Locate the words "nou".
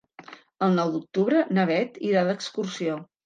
0.77-0.93